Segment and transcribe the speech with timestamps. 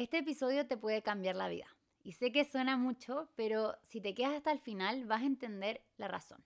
[0.00, 1.66] Este episodio te puede cambiar la vida.
[2.02, 5.84] Y sé que suena mucho, pero si te quedas hasta el final vas a entender
[5.98, 6.42] la razón.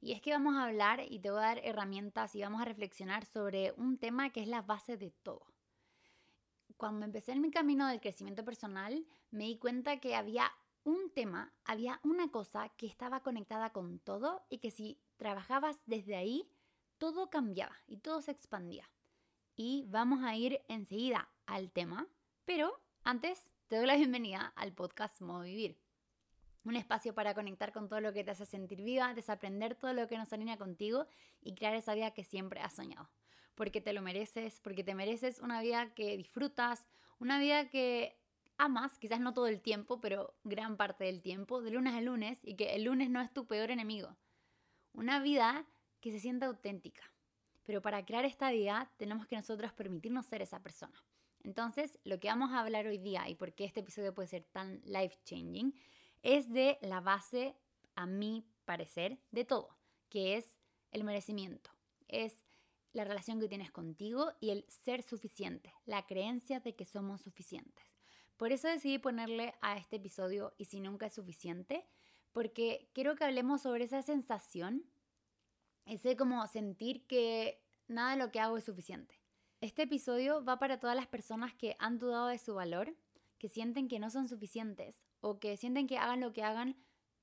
[0.00, 2.64] Y es que vamos a hablar y te voy a dar herramientas y vamos a
[2.64, 5.46] reflexionar sobre un tema que es la base de todo.
[6.76, 10.50] Cuando empecé en mi camino del crecimiento personal, me di cuenta que había
[10.82, 16.16] un tema, había una cosa que estaba conectada con todo y que si trabajabas desde
[16.16, 16.50] ahí,
[16.98, 18.90] todo cambiaba y todo se expandía.
[19.54, 22.08] Y vamos a ir enseguida al tema,
[22.52, 25.78] pero antes te doy la bienvenida al podcast Modo Vivir.
[26.64, 30.08] Un espacio para conectar con todo lo que te hace sentir viva, desaprender todo lo
[30.08, 31.06] que nos alinea contigo
[31.40, 33.08] y crear esa vida que siempre has soñado.
[33.54, 36.88] Porque te lo mereces, porque te mereces una vida que disfrutas,
[37.20, 38.18] una vida que
[38.58, 42.40] amas, quizás no todo el tiempo, pero gran parte del tiempo, de lunes a lunes,
[42.42, 44.16] y que el lunes no es tu peor enemigo.
[44.92, 45.68] Una vida
[46.00, 47.02] que se sienta auténtica.
[47.62, 51.00] Pero para crear esta vida tenemos que nosotros permitirnos ser esa persona.
[51.42, 54.44] Entonces, lo que vamos a hablar hoy día y por qué este episodio puede ser
[54.44, 55.74] tan life changing
[56.22, 57.56] es de la base,
[57.94, 59.76] a mi parecer, de todo,
[60.08, 60.56] que es
[60.90, 61.70] el merecimiento,
[62.08, 62.44] es
[62.92, 67.84] la relación que tienes contigo y el ser suficiente, la creencia de que somos suficientes.
[68.36, 71.86] Por eso decidí ponerle a este episodio y si nunca es suficiente,
[72.32, 74.84] porque quiero que hablemos sobre esa sensación,
[75.84, 79.19] ese como sentir que nada de lo que hago es suficiente.
[79.60, 82.96] Este episodio va para todas las personas que han dudado de su valor,
[83.36, 86.76] que sienten que no son suficientes o que sienten que hagan lo que hagan,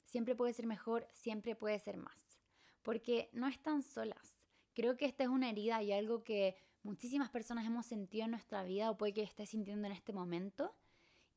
[0.06, 2.38] siempre puede ser mejor, siempre puede ser más.
[2.84, 4.46] Porque no están solas.
[4.76, 8.62] Creo que esta es una herida y algo que muchísimas personas hemos sentido en nuestra
[8.64, 10.76] vida o puede que estés sintiendo en este momento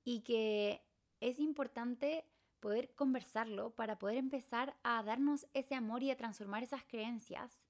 [0.04, 0.82] y que
[1.20, 2.26] es importante
[2.60, 7.64] poder conversarlo para poder empezar a darnos ese amor y a transformar esas creencias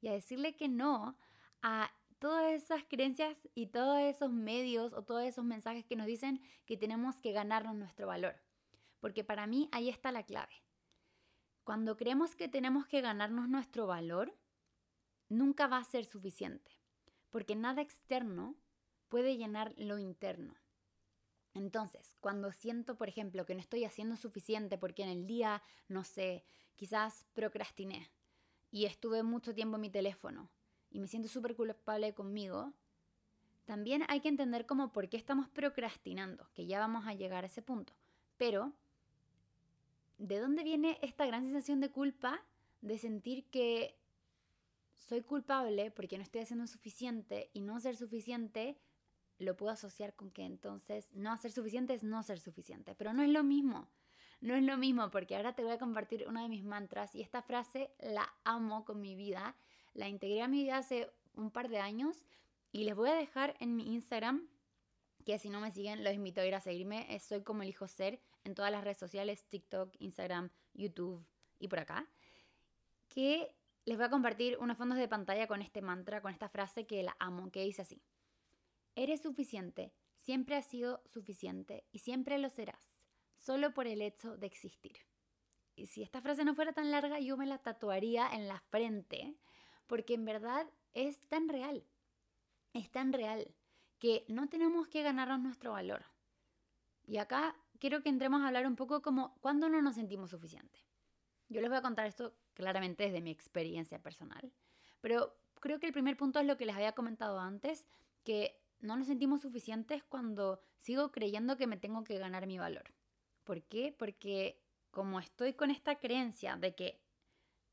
[0.00, 1.16] y a decirle que no
[1.62, 1.92] a
[2.22, 6.76] todas esas creencias y todos esos medios o todos esos mensajes que nos dicen que
[6.76, 8.36] tenemos que ganarnos nuestro valor.
[9.00, 10.62] Porque para mí ahí está la clave.
[11.64, 14.38] Cuando creemos que tenemos que ganarnos nuestro valor,
[15.28, 16.70] nunca va a ser suficiente.
[17.28, 18.54] Porque nada externo
[19.08, 20.54] puede llenar lo interno.
[21.54, 26.04] Entonces, cuando siento, por ejemplo, que no estoy haciendo suficiente porque en el día, no
[26.04, 26.44] sé,
[26.76, 28.12] quizás procrastiné
[28.70, 30.52] y estuve mucho tiempo en mi teléfono
[30.92, 32.72] y me siento súper culpable conmigo,
[33.64, 37.46] también hay que entender como por qué estamos procrastinando, que ya vamos a llegar a
[37.46, 37.92] ese punto.
[38.36, 38.72] Pero,
[40.18, 42.42] ¿de dónde viene esta gran sensación de culpa
[42.80, 43.96] de sentir que
[44.98, 48.78] soy culpable porque no estoy haciendo suficiente y no ser suficiente
[49.38, 53.22] lo puedo asociar con que entonces no hacer suficiente es no ser suficiente, pero no
[53.22, 53.88] es lo mismo.
[54.40, 57.22] No es lo mismo porque ahora te voy a compartir una de mis mantras y
[57.22, 59.54] esta frase la amo con mi vida
[59.94, 62.26] la integré a mi vida hace un par de años
[62.70, 64.48] y les voy a dejar en mi Instagram,
[65.24, 67.18] que si no me siguen, los invito a ir a seguirme.
[67.20, 71.24] Soy como elijo ser en todas las redes sociales, TikTok, Instagram, YouTube
[71.58, 72.08] y por acá.
[73.08, 73.54] Que
[73.84, 77.02] les voy a compartir unos fondos de pantalla con este mantra, con esta frase que
[77.02, 78.02] la amo, que dice así.
[78.94, 84.46] Eres suficiente, siempre has sido suficiente y siempre lo serás, solo por el hecho de
[84.46, 84.96] existir.
[85.74, 89.36] Y si esta frase no fuera tan larga, yo me la tatuaría en la frente
[89.92, 91.84] porque en verdad es tan real,
[92.72, 93.54] es tan real
[93.98, 96.06] que no tenemos que ganarnos nuestro valor.
[97.04, 100.80] Y acá quiero que entremos a hablar un poco como cuando no nos sentimos suficientes.
[101.50, 104.50] Yo les voy a contar esto claramente desde mi experiencia personal,
[105.02, 107.86] pero creo que el primer punto es lo que les había comentado antes,
[108.24, 112.94] que no nos sentimos suficientes cuando sigo creyendo que me tengo que ganar mi valor.
[113.44, 113.94] ¿Por qué?
[113.98, 114.58] Porque
[114.90, 117.02] como estoy con esta creencia de que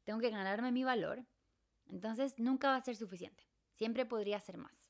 [0.03, 1.25] tengo que ganarme mi valor,
[1.89, 3.44] entonces nunca va a ser suficiente.
[3.73, 4.89] Siempre podría ser más.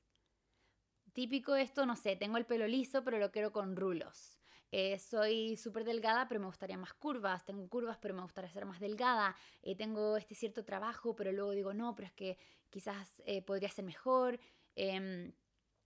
[1.13, 4.39] Típico esto, no sé, tengo el pelo liso pero lo quiero con rulos.
[4.71, 7.45] Eh, soy súper delgada pero me gustaría más curvas.
[7.45, 9.35] Tengo curvas pero me gustaría ser más delgada.
[9.61, 12.38] Eh, tengo este cierto trabajo pero luego digo no, pero es que
[12.69, 14.39] quizás eh, podría ser mejor.
[14.75, 15.33] Em,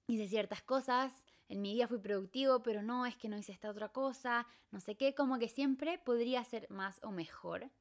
[0.07, 3.69] hice ciertas cosas, en mi día fui productivo, pero no, es que no hice esta
[3.69, 7.71] otra cosa, no sé qué, como que siempre podría ser más o mejor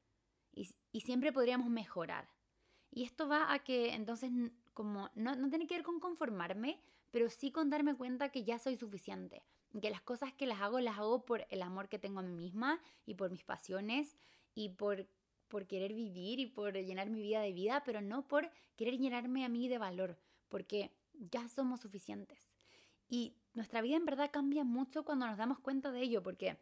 [0.55, 2.32] y siempre podríamos mejorar.
[2.95, 4.31] Y esto va a que entonces
[4.73, 6.79] como no, no tiene que ver con conformarme,
[7.09, 9.41] pero sí con darme cuenta que ya soy suficiente,
[9.81, 12.33] que las cosas que las hago las hago por el amor que tengo a mí
[12.33, 14.15] misma y por mis pasiones
[14.53, 15.07] y por,
[15.47, 19.43] por querer vivir y por llenar mi vida de vida, pero no por querer llenarme
[19.43, 20.19] a mí de valor,
[20.49, 22.51] porque ya somos suficientes.
[23.09, 26.59] Y nuestra vida en verdad cambia mucho cuando nos damos cuenta de ello, porque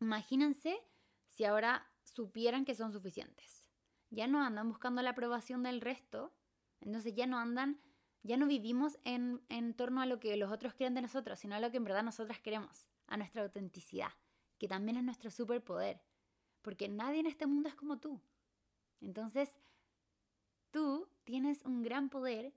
[0.00, 0.80] imagínense
[1.26, 3.57] si ahora supieran que son suficientes
[4.10, 6.32] ya no andan buscando la aprobación del resto,
[6.80, 7.80] entonces ya no andan
[8.22, 11.54] Ya no vivimos en, en torno a lo que los otros creen de nosotros, sino
[11.54, 14.10] a lo que en verdad nosotras queremos, a nuestra autenticidad,
[14.58, 16.02] que también es nuestro superpoder,
[16.62, 18.20] porque nadie en este mundo es como tú.
[19.00, 19.56] Entonces,
[20.70, 22.52] tú tienes un gran poder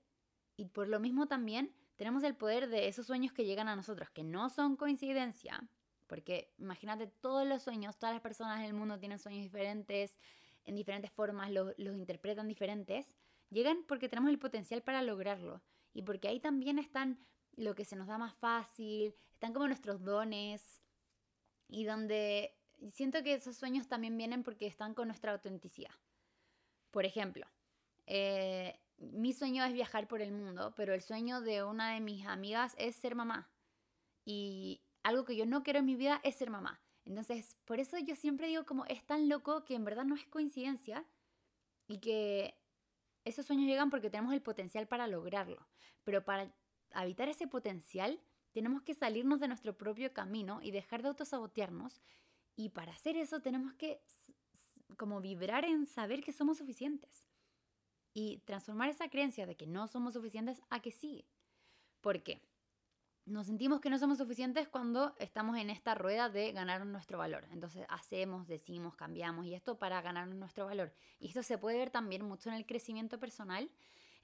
[0.56, 4.10] y por lo mismo también tenemos el poder de esos sueños que llegan a nosotros,
[4.10, 5.62] que no son coincidencia,
[6.08, 10.18] porque imagínate todos los sueños, todas las personas en el mundo tienen sueños diferentes,
[10.64, 13.14] en diferentes formas, los, los interpretan diferentes,
[13.50, 15.62] llegan porque tenemos el potencial para lograrlo
[15.92, 17.24] y porque ahí también están
[17.56, 20.82] lo que se nos da más fácil, están como nuestros dones
[21.68, 22.56] y donde
[22.90, 25.94] siento que esos sueños también vienen porque están con nuestra autenticidad.
[26.90, 27.46] Por ejemplo,
[28.06, 32.26] eh, mi sueño es viajar por el mundo, pero el sueño de una de mis
[32.26, 33.50] amigas es ser mamá.
[34.24, 36.80] Y algo que yo no quiero en mi vida es ser mamá.
[37.04, 40.26] Entonces, por eso yo siempre digo como es tan loco que en verdad no es
[40.26, 41.04] coincidencia
[41.88, 42.54] y que
[43.24, 45.66] esos sueños llegan porque tenemos el potencial para lograrlo.
[46.04, 46.52] Pero para
[46.92, 48.20] habitar ese potencial,
[48.52, 52.02] tenemos que salirnos de nuestro propio camino y dejar de autosabotearnos.
[52.56, 54.00] Y para hacer eso tenemos que
[54.96, 57.26] como vibrar en saber que somos suficientes.
[58.14, 61.24] Y transformar esa creencia de que no somos suficientes a que sí.
[62.00, 62.42] ¿Por qué?
[63.24, 67.46] Nos sentimos que no somos suficientes cuando estamos en esta rueda de ganar nuestro valor.
[67.52, 70.92] Entonces hacemos, decimos, cambiamos y esto para ganar nuestro valor.
[71.20, 73.70] Y esto se puede ver también mucho en el crecimiento personal,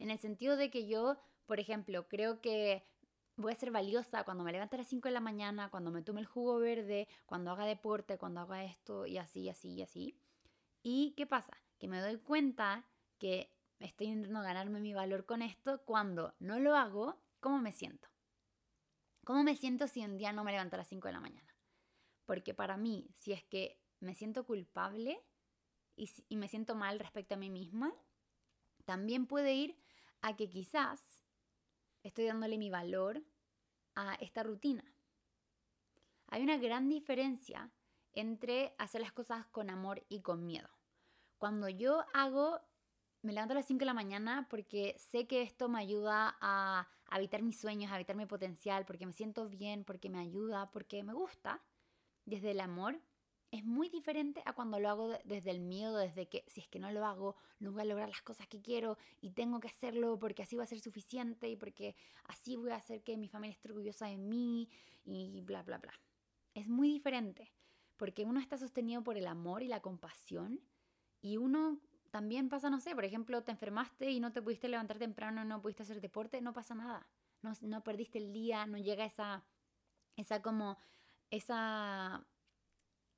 [0.00, 1.16] en el sentido de que yo,
[1.46, 2.84] por ejemplo, creo que
[3.36, 6.02] voy a ser valiosa cuando me levante a las 5 de la mañana, cuando me
[6.02, 10.18] tome el jugo verde, cuando haga deporte, cuando haga esto y así, así y así.
[10.82, 11.56] ¿Y qué pasa?
[11.78, 12.84] Que me doy cuenta
[13.18, 13.48] que
[13.78, 18.08] estoy intentando ganarme mi valor con esto cuando no lo hago, ¿cómo me siento?
[19.28, 21.54] ¿Cómo me siento si un día no me levanto a las 5 de la mañana?
[22.24, 25.22] Porque para mí, si es que me siento culpable
[25.96, 27.92] y, y me siento mal respecto a mí misma,
[28.86, 29.78] también puede ir
[30.22, 31.22] a que quizás
[32.02, 33.22] estoy dándole mi valor
[33.96, 34.82] a esta rutina.
[36.28, 37.70] Hay una gran diferencia
[38.14, 40.70] entre hacer las cosas con amor y con miedo.
[41.36, 42.62] Cuando yo hago,
[43.20, 46.88] me levanto a las 5 de la mañana porque sé que esto me ayuda a
[47.08, 51.12] habitar mis sueños, habitar mi potencial, porque me siento bien, porque me ayuda, porque me
[51.12, 51.62] gusta,
[52.24, 53.00] desde el amor,
[53.50, 56.78] es muy diferente a cuando lo hago desde el miedo, desde que si es que
[56.78, 60.18] no lo hago, no voy a lograr las cosas que quiero y tengo que hacerlo
[60.18, 63.54] porque así va a ser suficiente y porque así voy a hacer que mi familia
[63.54, 64.68] esté orgullosa de mí
[65.04, 65.94] y bla, bla, bla.
[66.54, 67.50] Es muy diferente
[67.96, 70.60] porque uno está sostenido por el amor y la compasión
[71.22, 74.98] y uno también pasa, no sé, por ejemplo, te enfermaste y no te pudiste levantar
[74.98, 77.06] temprano, no pudiste hacer deporte, no pasa nada.
[77.42, 79.44] No, no perdiste el día, no llega esa,
[80.16, 80.78] esa como,
[81.30, 82.26] esa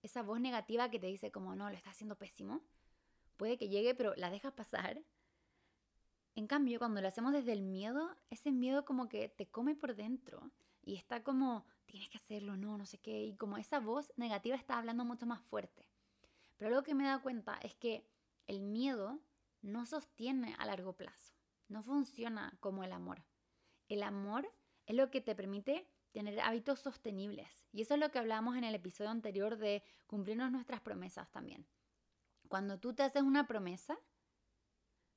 [0.03, 2.63] esa voz negativa que te dice como no, lo estás haciendo pésimo,
[3.37, 5.03] puede que llegue, pero la dejas pasar.
[6.35, 9.95] En cambio, cuando lo hacemos desde el miedo, ese miedo como que te come por
[9.95, 10.51] dentro
[10.83, 14.57] y está como, tienes que hacerlo, no, no sé qué, y como esa voz negativa
[14.57, 15.87] está hablando mucho más fuerte.
[16.57, 18.07] Pero lo que me he dado cuenta es que
[18.51, 19.21] el miedo
[19.63, 21.35] no sostiene a largo plazo,
[21.69, 23.25] no funciona como el amor.
[23.89, 24.53] El amor
[24.87, 27.65] es lo que te permite tener hábitos sostenibles.
[27.73, 31.65] Y eso es lo que hablábamos en el episodio anterior de cumplirnos nuestras promesas también.
[32.49, 33.97] Cuando tú te haces una promesa,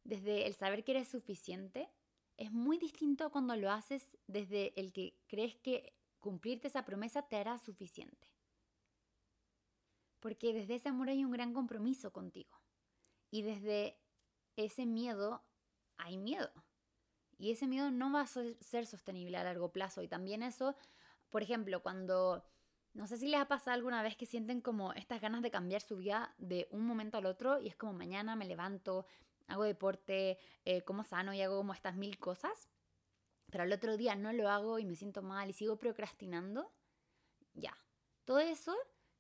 [0.04, 1.90] desde el saber que eres suficiente,
[2.38, 7.38] es muy distinto cuando lo haces desde el que crees que cumplirte esa promesa te
[7.38, 8.28] hará suficiente.
[10.20, 12.63] Porque desde ese amor hay un gran compromiso contigo.
[13.34, 13.98] Y desde
[14.58, 15.44] ese miedo
[15.98, 16.52] hay miedo.
[17.40, 20.04] Y ese miedo no va a ser sostenible a largo plazo.
[20.04, 20.76] Y también eso,
[21.32, 22.46] por ejemplo, cuando,
[22.94, 25.82] no sé si les ha pasado alguna vez que sienten como estas ganas de cambiar
[25.82, 29.08] su vida de un momento al otro y es como mañana me levanto,
[29.48, 32.70] hago deporte, eh, como sano y hago como estas mil cosas,
[33.50, 36.72] pero al otro día no lo hago y me siento mal y sigo procrastinando.
[37.56, 37.76] Ya,
[38.26, 38.76] todo eso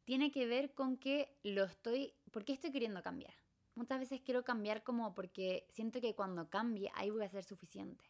[0.05, 3.42] tiene que ver con que lo estoy, ¿por qué estoy queriendo cambiar?
[3.75, 8.06] Muchas veces quiero cambiar como porque siento que cuando cambie ahí voy a ser suficiente.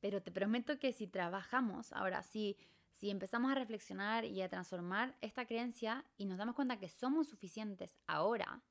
[0.00, 2.56] Pero te prometo que si trabajamos, ahora sí,
[2.92, 7.28] si empezamos a reflexionar y a transformar esta creencia y nos damos cuenta que somos
[7.28, 8.62] suficientes ahora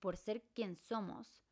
[0.00, 1.42] por ser quien somos,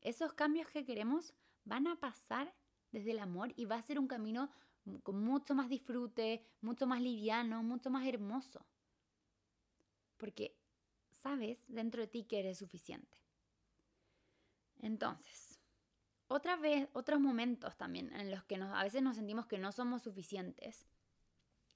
[0.00, 2.54] esos cambios que queremos van a pasar
[2.92, 4.50] desde el amor y va a ser un camino
[5.02, 8.64] con mucho más disfrute, mucho más liviano, mucho más hermoso.
[10.16, 10.56] Porque
[11.10, 13.25] sabes dentro de ti que eres suficiente.
[14.80, 15.60] Entonces,
[16.28, 20.02] otra vez, otros momentos también en los que a veces nos sentimos que no somos
[20.02, 20.86] suficientes,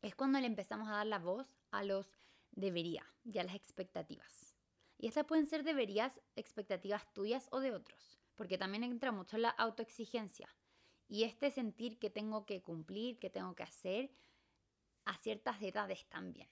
[0.02, 2.10] es cuando le empezamos a dar la voz a los
[2.52, 4.56] debería y a las expectativas.
[4.98, 9.50] Y estas pueden ser deberías, expectativas tuyas o de otros, porque también entra mucho la
[9.50, 10.48] autoexigencia.
[11.10, 14.12] y este sentir que tengo que cumplir, que tengo que hacer
[15.04, 16.48] a ciertas edades también.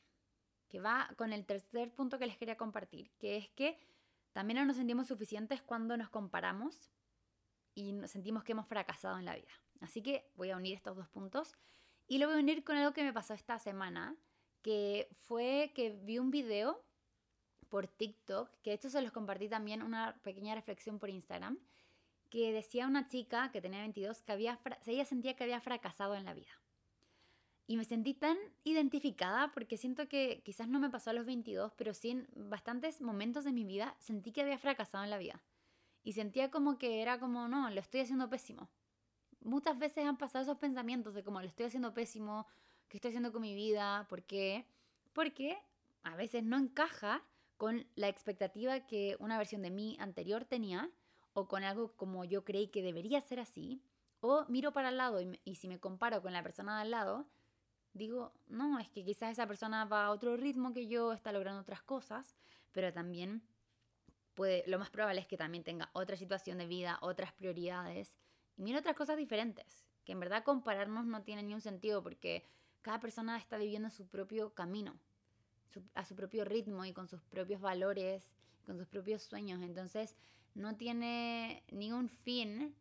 [0.69, 3.79] Que va con el tercer punto que les quería compartir, que es que
[4.39, 6.93] también no nos sentimos suficientes cuando nos comparamos
[7.75, 9.51] y nos sentimos que hemos fracasado en la vida.
[9.81, 11.57] Así que voy a unir estos dos puntos
[12.07, 14.15] y lo voy a unir con algo que me pasó esta semana,
[14.63, 16.85] que fue que vi un video
[17.69, 21.59] por TikTok, que esto se los compartí también una pequeña reflexión por Instagram,
[22.31, 26.25] que decía una chica que tenía 22 que había, ella sentía que había fracasado en
[26.25, 26.63] la vida.
[27.69, 31.73] Y me sentí tan identificada porque siento que quizás no me pasó a los 22,
[31.77, 35.43] pero sí en bastantes momentos de mi vida sentí que había fracasado en la vida.
[36.03, 38.71] Y sentía como que era como, no, lo estoy haciendo pésimo.
[39.43, 42.47] Muchas veces han pasado esos pensamientos de como lo estoy haciendo pésimo,
[42.89, 44.65] qué estoy haciendo con mi vida, ¿por qué?
[45.13, 45.59] Porque
[46.05, 47.23] a veces no encaja
[47.59, 50.91] con la expectativa que una versión de mí anterior tenía
[51.35, 53.83] o con algo como yo creí que debería ser así,
[54.21, 57.27] o miro para el lado y, si me comparo con la persona de al lado,
[57.99, 61.61] digo, no, es que quizás esa persona va a otro ritmo que yo, está logrando
[61.61, 62.37] otras cosas,
[62.73, 63.43] pero también
[64.35, 68.15] puede, lo más probable es que también tenga otra situación de vida, otras prioridades,
[68.57, 72.47] y mira otras cosas diferentes, que en verdad compararnos no tiene ni un sentido porque
[72.83, 74.99] cada persona está viviendo su propio camino,
[75.95, 78.33] a su propio ritmo y con sus propios valores,
[78.65, 79.61] con sus propios sueños.
[79.63, 80.17] Entonces,
[80.55, 82.75] no tiene ningún fin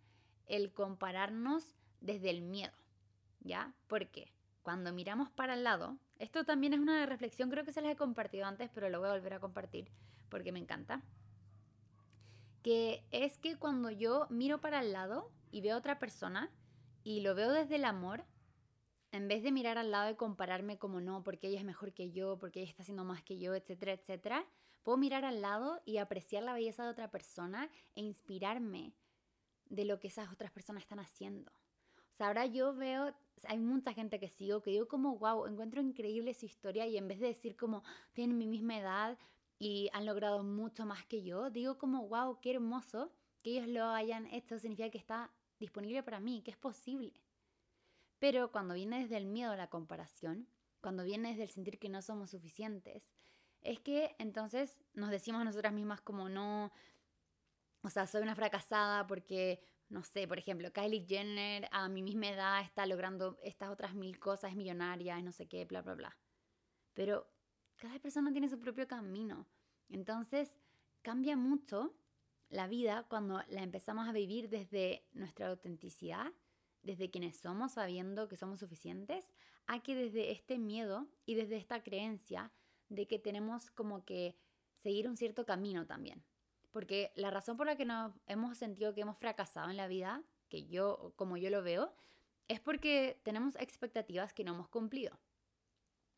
[0.47, 2.73] el compararnos desde el miedo,
[3.41, 3.73] ¿ya?
[3.87, 4.31] Porque
[4.67, 7.95] cuando miramos para el lado, esto también es una reflexión, creo que se les he
[7.95, 9.89] compartido antes, pero lo voy a volver a compartir
[10.27, 11.01] porque me encanta.
[12.63, 16.51] Que es que cuando yo miro para el lado y veo a otra persona
[17.05, 18.25] y lo veo desde el amor,
[19.13, 22.11] en vez de mirar al lado y compararme como no, porque ella es mejor que
[22.11, 24.45] yo, porque ella está haciendo más que yo, etcétera, etcétera,
[24.83, 28.91] puedo mirar al lado y apreciar la belleza de otra persona e inspirarme
[29.69, 31.53] de lo que esas otras personas están haciendo.
[31.53, 35.81] O sea, ahora yo veo, hay mucha gente que sigo que digo como, wow, encuentro
[35.81, 39.17] increíble su historia y en vez de decir como, tienen mi misma edad
[39.59, 43.11] y han logrado mucho más que yo, digo como, wow, qué hermoso
[43.43, 47.13] que ellos lo hayan hecho, significa que está disponible para mí, que es posible.
[48.19, 50.47] Pero cuando viene desde el miedo a la comparación,
[50.81, 53.13] cuando viene desde el sentir que no somos suficientes,
[53.61, 56.71] es que entonces nos decimos a nosotras mismas como no,
[57.83, 62.29] o sea, soy una fracasada porque, no sé, por ejemplo, Kylie Jenner a mi misma
[62.29, 66.17] edad está logrando estas otras mil cosas, es millonaria, no sé qué, bla, bla, bla.
[66.93, 67.29] Pero
[67.77, 69.47] cada persona tiene su propio camino.
[69.89, 70.57] Entonces,
[71.01, 71.95] cambia mucho
[72.49, 76.33] la vida cuando la empezamos a vivir desde nuestra autenticidad
[76.87, 79.33] desde quienes somos sabiendo que somos suficientes,
[79.67, 82.51] a que desde este miedo y desde esta creencia
[82.87, 84.37] de que tenemos como que
[84.73, 86.23] seguir un cierto camino también.
[86.71, 90.23] Porque la razón por la que nos hemos sentido que hemos fracasado en la vida,
[90.49, 91.93] que yo, como yo lo veo,
[92.47, 95.17] es porque tenemos expectativas que no hemos cumplido.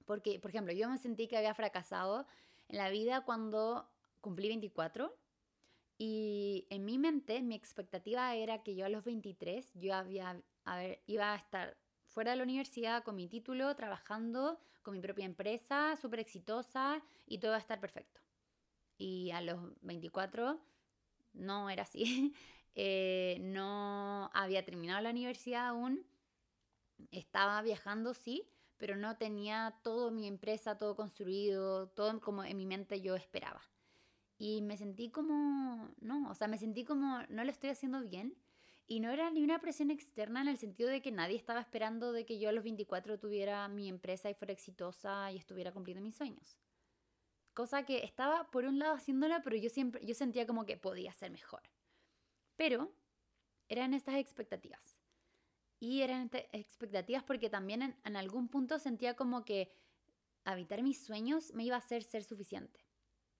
[0.05, 2.27] Porque, por ejemplo, yo me sentí que había fracasado
[2.67, 3.89] en la vida cuando
[4.21, 5.15] cumplí 24
[5.97, 10.77] y en mi mente mi expectativa era que yo a los 23 yo había a
[10.77, 11.77] ver, iba a estar
[12.07, 17.39] fuera de la universidad con mi título, trabajando con mi propia empresa, súper exitosa y
[17.39, 18.21] todo iba a estar perfecto.
[18.99, 20.59] Y a los 24
[21.33, 22.33] no era así.
[22.81, 26.05] Eh, no había terminado la universidad aún.
[27.11, 32.65] Estaba viajando, sí, pero no tenía todo mi empresa, todo construido, todo como en mi
[32.65, 33.61] mente yo esperaba.
[34.37, 38.37] Y me sentí como, no, o sea, me sentí como, no lo estoy haciendo bien
[38.87, 42.13] y no era ni una presión externa en el sentido de que nadie estaba esperando
[42.13, 46.01] de que yo a los 24 tuviera mi empresa y fuera exitosa y estuviera cumpliendo
[46.01, 46.57] mis sueños.
[47.59, 51.11] Cosa que estaba por un lado haciéndola, pero yo siempre yo sentía como que podía
[51.11, 51.61] ser mejor.
[52.55, 52.95] Pero
[53.67, 54.97] eran estas expectativas.
[55.77, 59.73] Y eran estas expectativas porque también en, en algún punto sentía como que
[60.45, 62.79] habitar mis sueños me iba a hacer ser suficiente.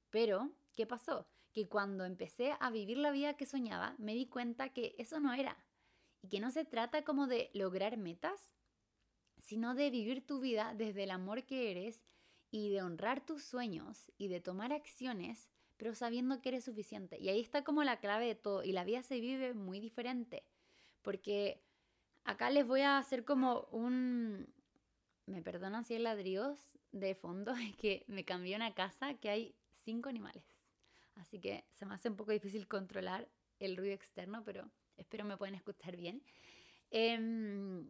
[0.10, 1.26] Pero, ¿qué pasó?
[1.54, 5.34] que cuando empecé a vivir la vida que soñaba, me di cuenta que eso no
[5.34, 5.58] era.
[6.22, 8.54] Y que no se trata como de lograr metas,
[9.38, 12.04] sino de vivir tu vida desde el amor que eres
[12.52, 17.18] y de honrar tus sueños y de tomar acciones, pero sabiendo que eres suficiente.
[17.20, 18.64] Y ahí está como la clave de todo.
[18.64, 20.44] Y la vida se vive muy diferente.
[21.02, 21.62] Porque
[22.24, 24.48] acá les voy a hacer como un...
[25.26, 26.58] Me perdonan si hay ladrillos
[26.92, 30.44] de fondo, es que me cambié una casa que hay cinco animales
[31.20, 33.28] así que se me hace un poco difícil controlar
[33.60, 36.24] el ruido externo, pero espero me pueden escuchar bien.
[36.92, 37.90] Em,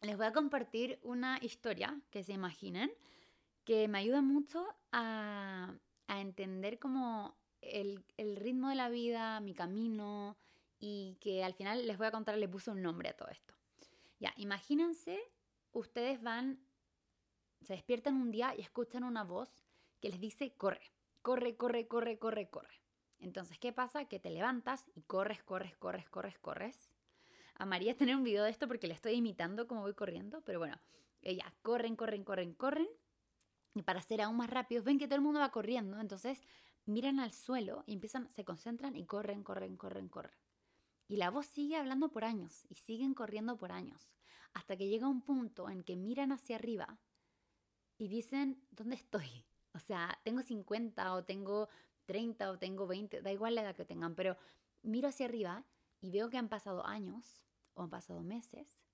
[0.00, 2.90] les voy a compartir una historia que se imaginen
[3.64, 5.74] que me ayuda mucho a,
[6.08, 10.36] entender como el, ritmo de la vida, mi camino
[10.78, 13.54] y que al final les voy a contar, le puse un nombre a todo esto.
[14.20, 15.18] Ya, imagínense,
[15.72, 16.60] ustedes van,
[17.62, 19.48] se despiertan un día y escuchan una voz
[20.00, 20.92] que les dice, corre,
[21.22, 22.82] corre, corre, corre, corre, corre.
[23.20, 24.04] Entonces, ¿qué pasa?
[24.04, 26.90] Que te levantas y corres, corres, corres, corres, corres.
[27.54, 30.78] Amaría tener un video de esto porque le estoy imitando como voy corriendo, pero bueno,
[31.22, 32.88] ella corren, corren, corren, corren.
[33.74, 36.40] Y para ser aún más rápidos, ven que todo el mundo va corriendo, entonces
[36.84, 40.36] miran al suelo y empiezan, se concentran y corren, corren, corren, corren.
[41.08, 44.12] Y la voz sigue hablando por años y siguen corriendo por años,
[44.54, 46.98] hasta que llega un punto en que miran hacia arriba
[47.98, 49.28] y dicen, ¿dónde estoy?
[49.74, 51.66] O sea, tengo 50 o tengo
[52.04, 54.36] 30 o tengo 20, da igual la edad que tengan, pero
[54.82, 55.64] miro hacia arriba
[56.02, 58.84] y veo que han pasado años o han pasado meses,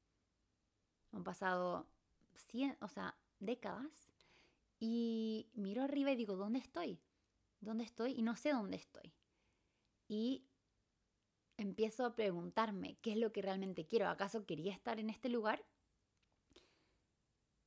[1.10, 1.88] o han pasado
[2.36, 3.90] 100, o sea, décadas,
[4.80, 7.00] y miro arriba y digo, ¿dónde estoy?
[7.60, 8.12] ¿Dónde estoy?
[8.12, 9.12] Y no sé dónde estoy.
[10.06, 10.44] Y
[11.56, 14.08] empiezo a preguntarme qué es lo que realmente quiero.
[14.08, 15.64] ¿Acaso quería estar en este lugar?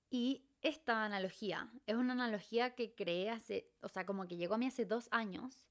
[0.09, 4.57] Y esta analogía es una analogía que creé hace, o sea, como que llegó a
[4.57, 5.63] mí hace dos años,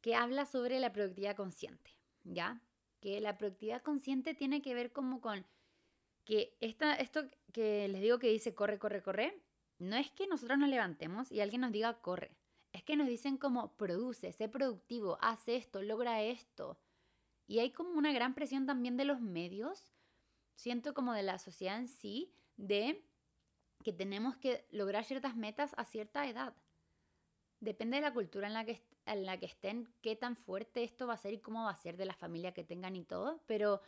[0.00, 1.90] que habla sobre la productividad consciente,
[2.24, 2.60] ¿ya?
[3.00, 5.46] Que la productividad consciente tiene que ver como con
[6.24, 9.42] que esta, esto que les digo que dice corre, corre, corre,
[9.82, 12.36] no es que nosotros nos levantemos y alguien nos diga corre,
[12.72, 16.78] es que nos dicen como produce, sé productivo, haz esto, logra esto.
[17.46, 19.90] Y hay como una gran presión también de los medios,
[20.54, 23.04] siento como de la sociedad en sí, de
[23.82, 26.54] que tenemos que lograr ciertas metas a cierta edad.
[27.60, 31.08] Depende de la cultura en la que, en la que estén, qué tan fuerte esto
[31.08, 33.42] va a ser y cómo va a ser de la familia que tengan y todo,
[33.46, 33.82] pero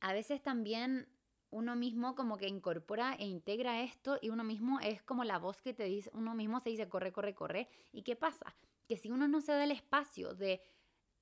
[0.00, 1.08] a veces también
[1.54, 5.62] uno mismo como que incorpora e integra esto y uno mismo es como la voz
[5.62, 7.68] que te dice, uno mismo se dice corre, corre, corre.
[7.92, 8.56] ¿Y qué pasa?
[8.88, 10.60] Que si uno no se da el espacio de,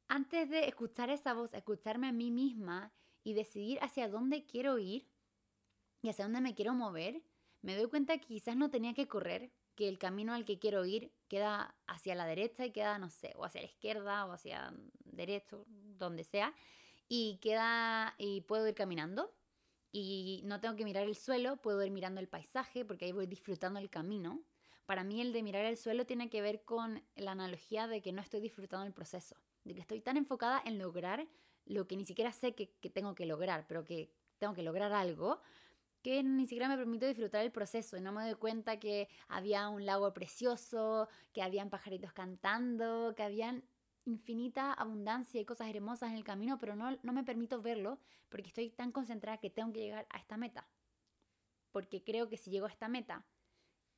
[0.09, 5.07] antes de escuchar esa voz, escucharme a mí misma y decidir hacia dónde quiero ir
[6.01, 7.23] y hacia dónde me quiero mover,
[7.61, 10.87] me doy cuenta que quizás no tenía que correr, que el camino al que quiero
[10.87, 14.73] ir queda hacia la derecha y queda, no sé, o hacia la izquierda o hacia
[15.05, 16.55] derecho, donde sea,
[17.07, 19.35] y queda y puedo ir caminando
[19.92, 23.26] y no tengo que mirar el suelo, puedo ir mirando el paisaje porque ahí voy
[23.26, 24.42] disfrutando el camino.
[24.87, 28.12] Para mí el de mirar el suelo tiene que ver con la analogía de que
[28.12, 31.28] no estoy disfrutando el proceso, de que estoy tan enfocada en lograr
[31.66, 35.40] lo que ni siquiera sé que, tengo que lograr, pero que tengo que lograr algo,
[36.02, 39.68] que ni siquiera me permito disfrutar el proceso y no me doy cuenta que había
[39.68, 43.62] un lago precioso, que habían pajaritos cantando, que habían
[44.05, 48.49] infinita abundancia y cosas hermosas en el camino, pero no, no me permito verlo porque
[48.49, 50.67] estoy tan concentrada que tengo que llegar a esta meta.
[51.71, 53.25] Porque creo que si llego a esta meta,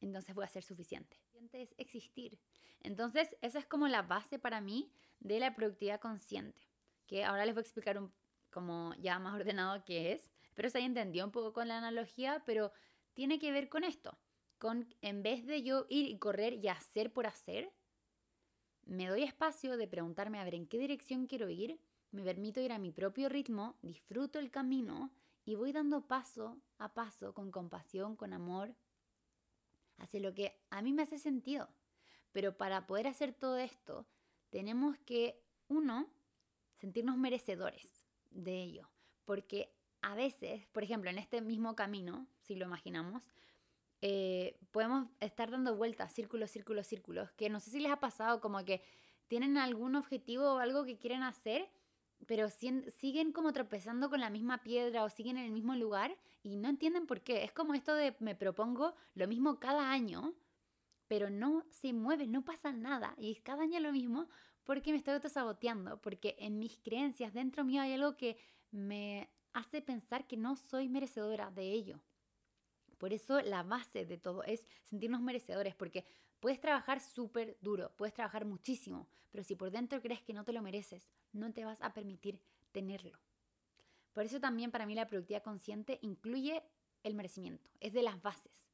[0.00, 1.16] entonces voy a ser suficiente.
[1.52, 2.38] Es existir.
[2.80, 4.90] Entonces, esa es como la base para mí
[5.20, 6.68] de la productividad consciente,
[7.06, 8.12] que ahora les voy a explicar un,
[8.50, 10.30] como ya más ordenado qué es.
[10.54, 12.72] Pero se entendió un poco con la analogía, pero
[13.14, 14.18] tiene que ver con esto.
[14.58, 17.72] Con en vez de yo ir y correr y hacer por hacer,
[18.86, 21.78] me doy espacio de preguntarme a ver en qué dirección quiero ir,
[22.10, 25.10] me permito ir a mi propio ritmo, disfruto el camino
[25.44, 28.74] y voy dando paso a paso con compasión, con amor,
[29.98, 31.68] hacia lo que a mí me hace sentido.
[32.32, 34.06] Pero para poder hacer todo esto,
[34.50, 36.08] tenemos que, uno,
[36.76, 38.88] sentirnos merecedores de ello.
[39.24, 43.22] Porque a veces, por ejemplo, en este mismo camino, si lo imaginamos,
[44.06, 48.38] eh, podemos estar dando vueltas, círculos, círculos, círculos, que no sé si les ha pasado
[48.38, 48.82] como que
[49.28, 51.70] tienen algún objetivo o algo que quieren hacer,
[52.26, 56.56] pero siguen como tropezando con la misma piedra o siguen en el mismo lugar y
[56.56, 57.44] no entienden por qué.
[57.44, 60.34] Es como esto de me propongo lo mismo cada año,
[61.08, 64.28] pero no se mueve, no pasa nada y es cada año lo mismo
[64.64, 68.36] porque me estoy autosaboteando, porque en mis creencias dentro mío hay algo que
[68.70, 72.02] me hace pensar que no soy merecedora de ello.
[73.04, 76.06] Por eso la base de todo es sentirnos merecedores, porque
[76.40, 80.54] puedes trabajar súper duro, puedes trabajar muchísimo, pero si por dentro crees que no te
[80.54, 82.40] lo mereces, no te vas a permitir
[82.72, 83.18] tenerlo.
[84.14, 86.62] Por eso también para mí la productividad consciente incluye
[87.02, 88.70] el merecimiento, es de las bases.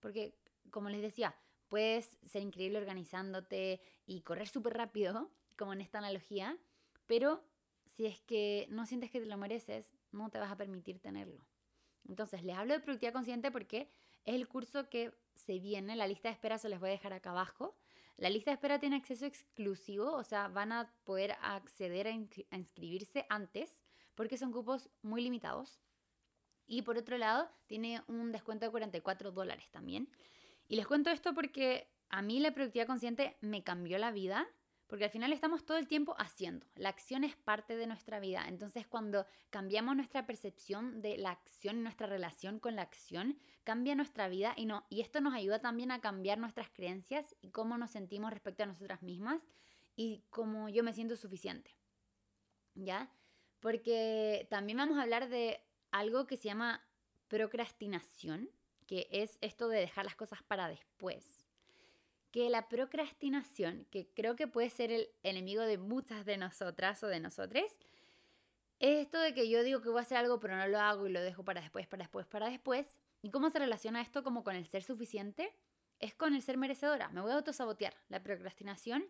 [0.00, 0.34] Porque,
[0.72, 1.36] como les decía,
[1.68, 6.58] puedes ser increíble organizándote y correr súper rápido, como en esta analogía,
[7.06, 7.44] pero
[7.86, 11.46] si es que no sientes que te lo mereces, no te vas a permitir tenerlo.
[12.08, 13.90] Entonces, les hablo de productividad consciente porque
[14.24, 17.12] es el curso que se viene, la lista de espera se les voy a dejar
[17.12, 17.76] acá abajo.
[18.16, 23.26] La lista de espera tiene acceso exclusivo, o sea, van a poder acceder a, inscribirse
[23.28, 23.80] antes
[24.14, 25.78] porque son cupos muy limitados.
[26.66, 30.10] Y por otro lado, tiene un descuento de 44 dólares también.
[30.66, 34.46] Y les cuento esto porque a mí la productividad consciente me cambió la vida
[34.88, 36.66] Porque al final estamos todo el tiempo haciendo.
[36.74, 38.46] La acción es parte de nuestra vida.
[38.48, 43.94] Entonces cuando cambiamos nuestra percepción de la acción y nuestra relación con la acción, cambia
[43.94, 47.76] nuestra vida y, no, y esto nos ayuda también a cambiar nuestras creencias y cómo
[47.76, 49.46] nos sentimos respecto a nosotras mismas
[49.94, 51.76] y cómo yo me siento suficiente.
[52.74, 53.12] ¿Ya?
[53.60, 56.82] Porque también vamos a hablar de algo que se llama
[57.28, 58.48] procrastinación,
[58.86, 61.37] que es esto de dejar las cosas para después
[62.30, 67.06] que la procrastinación, que creo que puede ser el enemigo de muchas de nosotras o
[67.06, 67.78] de nosotres,
[68.80, 71.06] es esto de que yo digo que voy a hacer algo pero no lo hago
[71.06, 72.98] y lo dejo para después, para después, para después.
[73.22, 75.52] ¿Y cómo se relaciona esto como con el ser suficiente?
[75.98, 77.08] Es con el ser merecedora.
[77.08, 77.94] Me voy a autosabotear.
[78.08, 79.04] La procrastinación,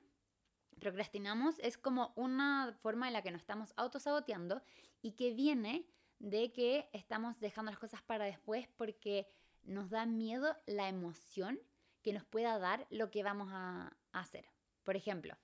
[0.81, 4.63] procrastinamos, es como una forma en la que nos estamos autosaboteando
[5.03, 5.85] y que viene
[6.19, 9.29] de que estamos dejando las cosas para después porque
[9.65, 11.61] nos da miedo la emoción
[12.03, 14.47] que nos pueda dar lo que vamos a, hacer.
[14.85, 15.37] Por ejemplo,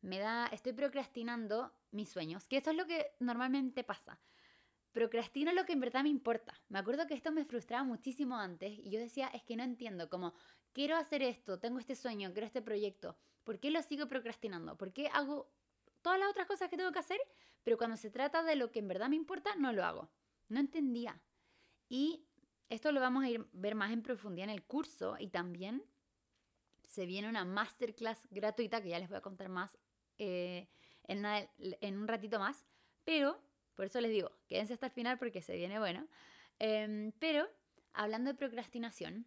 [0.00, 4.20] me da, estoy procrastinando mis sueños, que esto es lo que normalmente pasa.
[4.92, 6.60] Procrastino lo que en verdad me importa.
[6.68, 10.08] Me acuerdo que esto me frustraba muchísimo antes y yo decía, es que no entiendo,
[10.08, 10.34] como,
[10.72, 14.76] quiero hacer esto, tengo este sueño, quiero este proyecto, ¿por qué lo sigo procrastinando?
[14.76, 15.50] ¿Por qué hago
[16.02, 17.20] todas las otras cosas que tengo que hacer,
[17.62, 20.10] pero cuando se trata de lo que en verdad me importa, no lo hago?
[20.48, 21.22] No entendía.
[21.88, 22.26] Y
[22.68, 25.84] esto lo vamos a ir ver más en profundidad en el curso y también
[26.92, 29.78] se viene una masterclass gratuita que ya les voy a contar más
[30.18, 30.68] eh,
[31.04, 32.66] en, un ratito más.
[33.02, 33.40] Pero,
[33.74, 36.06] por eso les digo, quédense hasta el final porque se viene bueno.
[36.58, 37.48] Em, pero,
[37.94, 39.24] hablando de procrastinación,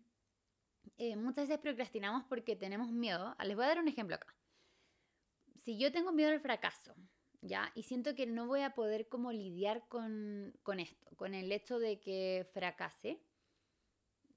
[1.00, 3.36] eh, muchas veces procrastinamos porque tenemos miedo.
[3.44, 4.32] Les voy a dar un ejemplo acá.
[5.64, 6.94] Si yo tengo miedo al fracaso,
[7.42, 7.72] ¿ya?
[7.74, 11.80] Y siento que no voy a poder como lidiar con, con esto, con el hecho
[11.80, 13.20] de que fracase,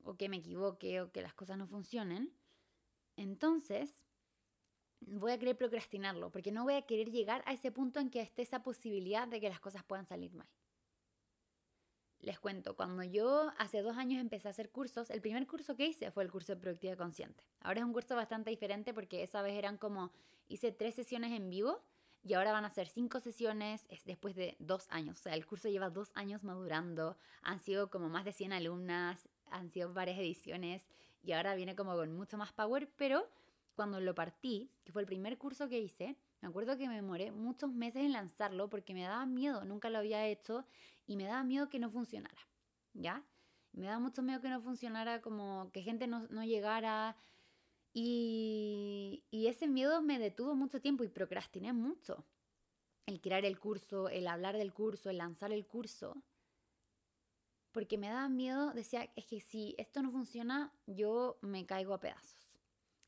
[0.03, 2.33] o que me equivoque, o que las cosas no funcionen,
[3.19, 4.05] entonces,
[5.01, 8.21] voy a querer procrastinarlo, porque no voy a querer llegar a ese punto en que
[8.21, 10.47] esté esa posibilidad de que las cosas puedan salir mal.
[12.21, 15.87] Les cuento, cuando yo hace dos años empecé a hacer cursos, el primer curso que
[15.87, 17.45] hice fue el curso de productividad consciente.
[17.61, 20.13] Ahora es un curso bastante diferente porque esa vez eran como,
[20.47, 21.83] hice tres sesiones en vivo
[22.23, 25.19] y ahora van a ser cinco sesiones es después de dos años.
[25.19, 29.29] O sea, el curso lleva dos años madurando, han sido como más de 100 alumnas,
[29.51, 30.89] han sido varias ediciones
[31.23, 33.29] y ahora viene como con mucho más power, pero
[33.75, 37.31] cuando lo partí, que fue el primer curso que hice, me acuerdo que me demoré
[37.31, 40.65] muchos meses en lanzarlo porque me daba miedo, nunca lo había hecho
[41.07, 42.49] y me daba miedo que no funcionara,
[42.95, 43.25] ¿ya?
[43.73, 47.17] Me daba mucho miedo que no funcionara, como que gente no, no llegara.
[47.93, 52.25] Y, y ese miedo me detuvo mucho tiempo y procrastiné mucho.
[53.07, 56.23] El crear el curso, el hablar del curso, el lanzar el curso
[57.73, 62.01] porque me daba miedo, decía, es que si esto no funciona, yo me caigo a
[62.01, 62.57] pedazos.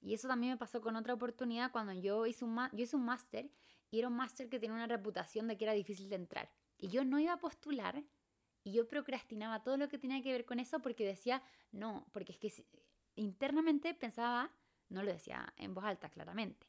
[0.01, 3.51] Y eso también me pasó con otra oportunidad cuando yo hice un, máster
[3.91, 6.51] y era un máster que tenía una reputación de que era difícil de entrar.
[6.79, 8.03] Y yo no iba a postular
[8.65, 12.33] y yo procrastinaba todo lo que tenía que ver con eso porque decía, no, porque
[12.33, 12.53] es que
[13.15, 14.51] internamente pensaba,
[14.89, 16.67] no lo decía en voz alta claramente,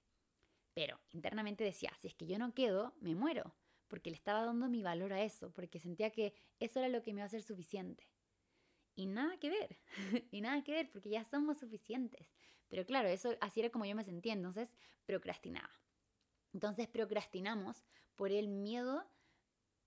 [0.74, 3.54] pero internamente decía, si es que yo no quedo, me muero
[3.92, 7.12] porque le estaba dando mi valor a eso, porque sentía que eso era lo que
[7.14, 8.08] me iba a ser suficiente.
[8.96, 9.78] Y nada que ver,
[10.32, 12.32] y nada que ver, porque ya somos suficientes.
[12.70, 14.74] Pero claro, eso así era como yo me sentía, entonces
[15.06, 15.70] procrastinaba.
[16.54, 17.84] Entonces procrastinamos
[18.16, 19.06] por el miedo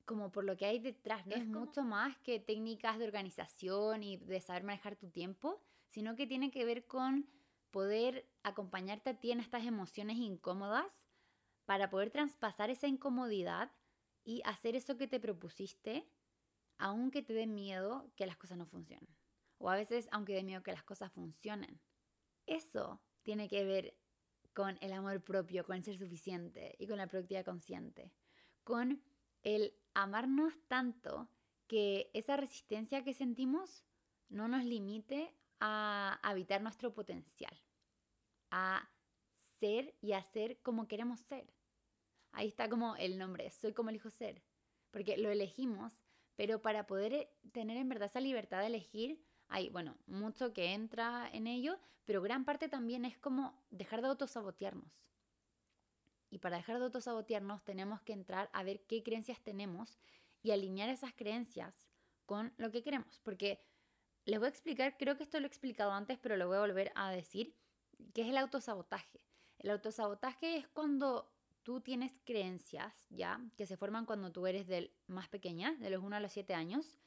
[0.04, 4.18] como por lo que hay detrás, no es, mucho más que técnicas de organización y
[4.18, 7.26] de saber manejar tu tiempo, sino que tiene que ver con
[7.70, 10.92] poder acompañarte a ti en estas emociones incómodas
[11.64, 13.72] para poder traspasar esa incomodidad
[14.24, 16.08] y hacer eso que te propusiste,
[16.78, 19.14] aunque te dé miedo que las cosas no funcionen.
[19.58, 21.80] O a veces, aunque dé miedo que las cosas funcionen.
[22.46, 23.96] Eso tiene que ver
[24.54, 28.12] con el amor propio, con el ser suficiente y con la productividad consciente.
[28.62, 29.02] Con
[29.42, 31.28] el amarnos tanto
[31.66, 33.84] que esa resistencia que sentimos
[34.28, 37.56] no nos limite a habitar nuestro potencial,
[38.50, 38.88] a
[39.58, 41.52] ser y hacer como queremos ser.
[42.34, 44.42] Ahí está como el nombre, soy como elijo ser,
[44.90, 45.92] porque lo elegimos,
[46.36, 50.72] pero para poder eh, tener en verdad esa libertad de elegir, hay, bueno, mucho que
[50.72, 54.90] entra en ello, pero gran parte también es como dejar de autosabotearnos.
[56.30, 59.98] Y para dejar de autosabotearnos tenemos que entrar a ver qué creencias tenemos
[60.42, 61.86] y alinear esas creencias
[62.26, 63.20] con lo que queremos.
[63.22, 63.60] Porque
[64.24, 66.60] les voy a explicar, creo que esto lo he explicado antes, pero lo voy a
[66.60, 67.54] volver a decir,
[68.12, 69.20] qué es el autosabotaje.
[69.58, 71.33] El autosabotaje es cuando
[71.64, 73.40] tú tienes creencias, ¿ya?
[73.56, 76.54] Que se forman cuando tú eres del más pequeña, de los 1 a los 7
[76.54, 76.98] años,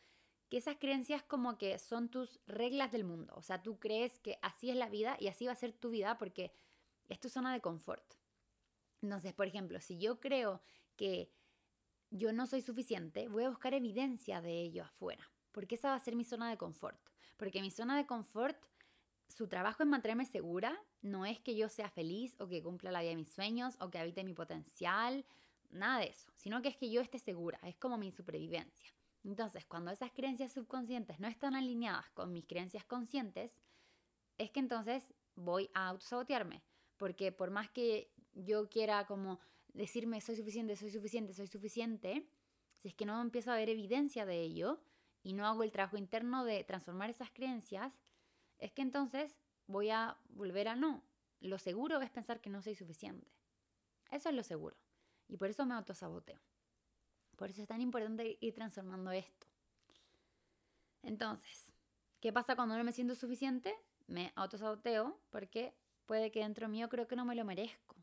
[0.50, 3.34] que esas creencias como que son tus reglas del mundo.
[3.38, 5.92] O sea, tú crees que así es la vida y así va a ser tu
[5.92, 6.52] vida porque
[7.08, 8.16] es tu zona de confort.
[9.02, 10.62] Entonces, por ejemplo, si yo creo
[10.96, 11.32] que
[12.10, 16.00] yo no soy suficiente, voy a buscar evidencia de ello afuera, porque esa va a
[16.00, 17.00] ser mi zona de confort.
[17.36, 18.58] Porque mi zona de confort,
[19.28, 23.02] su trabajo es mantenerme segura, no es que yo sea feliz o que cumpla la
[23.02, 25.26] vida de mis sueños o que habite mi potencial,
[25.70, 28.94] nada de eso, sino que es que yo esté segura, es como mi supervivencia.
[29.24, 33.62] Entonces, cuando esas creencias subconscientes no están alineadas con mis creencias conscientes,
[34.38, 36.64] es que entonces voy a autosabotearme,
[36.98, 39.40] porque por más que yo quiera como
[39.74, 42.28] decirme soy suficiente, soy suficiente, soy suficiente,
[42.78, 44.80] si es que no empiezo a ver evidencia de ello
[45.24, 47.94] y no hago el trabajo interno de transformar esas creencias,
[48.60, 49.36] es que entonces
[49.68, 51.04] voy a volver a no.
[51.40, 53.28] Lo seguro es pensar que no soy suficiente.
[54.10, 54.76] Eso es lo seguro.
[55.28, 56.40] Y por eso me autosaboteo.
[57.36, 59.46] Por eso es tan importante ir transformando esto.
[61.04, 61.72] Entonces,
[62.20, 63.76] ¿qué pasa cuando no me siento suficiente?
[64.08, 65.76] Me autosaboteo porque
[66.06, 67.96] puede que dentro mío creo que no me lo merezco.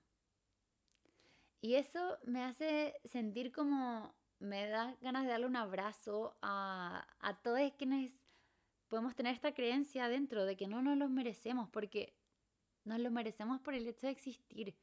[1.60, 7.40] Y eso me hace sentir como me da ganas de darle un abrazo a, a
[7.40, 8.23] todos quienes
[8.88, 12.14] podemos tener esta creencia dentro de que no nos lo merecemos, porque
[12.84, 14.76] nos lo merecemos por el hecho de existir.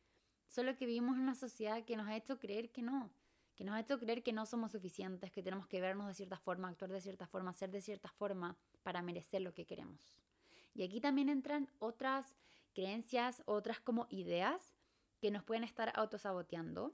[0.47, 3.13] Solo que vivimos en una sociedad que nos ha hecho creer que no,
[3.55, 6.37] que nos ha hecho creer que no somos suficientes, que tenemos que vernos de cierta
[6.37, 10.13] forma, actuar de cierta forma, ser de cierta forma para merecer lo que queremos.
[10.73, 12.35] Y aquí también entran otras
[12.73, 14.75] creencias, otras como ideas
[15.19, 16.93] que nos pueden estar autosaboteando.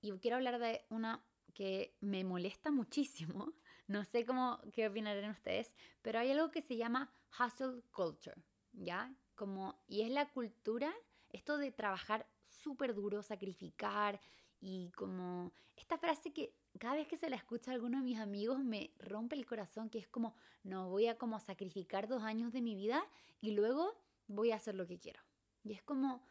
[0.00, 3.52] Y quiero hablar de una que me molesta muchísimo.
[3.86, 8.36] No sé cómo qué opinarán ustedes, pero hay algo que se llama hustle culture,
[8.72, 9.14] ¿ya?
[9.34, 10.92] Como y es la cultura
[11.30, 14.20] esto de trabajar súper duro, sacrificar
[14.60, 18.18] y como esta frase que cada vez que se la escucha a alguno de mis
[18.18, 22.52] amigos me rompe el corazón, que es como, no voy a como sacrificar dos años
[22.52, 23.06] de mi vida
[23.40, 23.94] y luego
[24.26, 25.20] voy a hacer lo que quiero.
[25.62, 26.22] Y es como,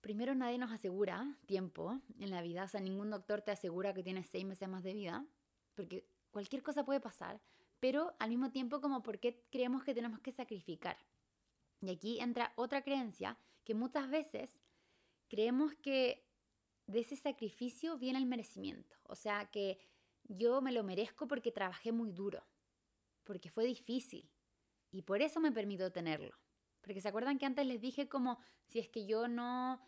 [0.00, 4.02] primero nadie nos asegura tiempo en la vida, o sea, ningún doctor te asegura que
[4.02, 5.24] tienes seis meses más de vida,
[5.74, 7.40] porque cualquier cosa puede pasar,
[7.78, 10.98] pero al mismo tiempo como por qué creemos que tenemos que sacrificar.
[11.80, 14.50] Y aquí entra otra creencia que muchas veces
[15.28, 16.26] creemos que
[16.88, 19.78] de ese sacrificio viene el merecimiento, o sea, que
[20.24, 22.42] yo me lo merezco porque trabajé muy duro,
[23.22, 24.28] porque fue difícil
[24.90, 26.34] y por eso me permito tenerlo.
[26.80, 29.80] Porque se acuerdan que antes les dije como si es que yo no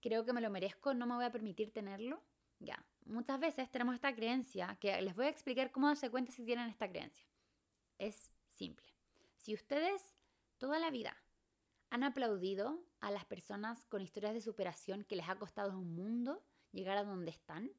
[0.00, 2.22] creo que me lo merezco, no me voy a permitir tenerlo.
[2.60, 6.44] Ya, muchas veces tenemos esta creencia, que les voy a explicar cómo darse cuenta si
[6.44, 7.26] tienen esta creencia.
[7.98, 8.86] Es simple.
[9.36, 10.14] Si ustedes
[10.58, 11.16] toda la vida
[11.90, 16.42] han aplaudido a las personas con historias de superación que les ha costado un mundo
[16.72, 17.70] llegar a donde están,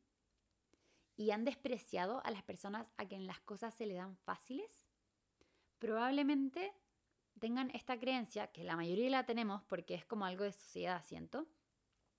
[1.18, 4.86] y han despreciado a las personas a quien las cosas se le dan fáciles,
[5.80, 6.74] probablemente
[7.40, 11.48] tengan esta creencia, que la mayoría la tenemos porque es como algo de sociedad, siento,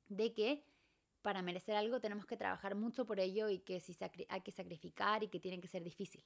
[0.08, 0.64] de que
[1.26, 3.96] para merecer algo tenemos que trabajar mucho por ello y que si
[4.28, 6.24] hay que sacrificar y que tiene que ser difícil.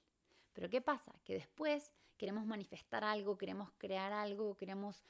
[0.53, 1.19] Pero ¿qué pasa?
[1.25, 5.03] Que después queremos manifestar algo, queremos crear algo, queremos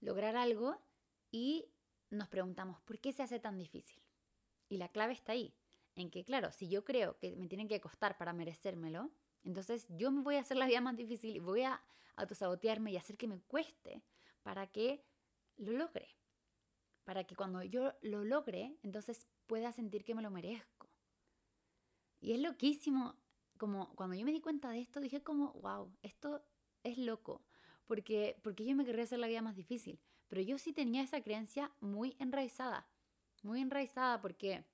[0.00, 0.82] lograr algo
[1.30, 1.64] y
[2.10, 4.02] nos preguntamos, ¿por qué se hace tan difícil?
[4.68, 5.54] Y la clave está ahí,
[5.94, 9.12] en que claro, si yo creo que me tiene que costar para merecérmelo,
[9.44, 11.80] entonces yo me voy a hacer la vida más difícil y voy a
[12.16, 14.02] autosabotearme y hacer que me cueste
[14.42, 15.04] para que
[15.56, 16.16] lo logre
[17.06, 20.88] para que cuando yo lo logre, entonces pueda sentir que me lo merezco.
[22.20, 23.16] Y es loquísimo,
[23.56, 26.44] como cuando yo me di cuenta de esto, dije como, wow, esto
[26.82, 27.44] es loco,
[27.86, 31.22] porque, porque yo me querría hacer la vida más difícil, pero yo sí tenía esa
[31.22, 32.88] creencia muy enraizada,
[33.42, 34.64] muy enraizada porque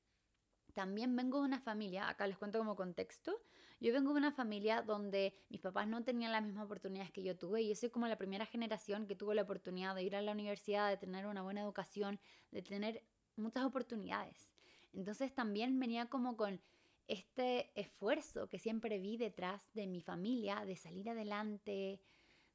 [0.72, 3.38] también vengo de una familia, acá les cuento como contexto,
[3.80, 7.36] yo vengo de una familia donde mis papás no tenían las mismas oportunidades que yo
[7.36, 10.22] tuve y yo soy como la primera generación que tuvo la oportunidad de ir a
[10.22, 13.04] la universidad, de tener una buena educación, de tener
[13.36, 14.51] muchas oportunidades.
[14.92, 16.60] Entonces también venía como con
[17.08, 22.00] este esfuerzo que siempre vi detrás de mi familia, de salir adelante,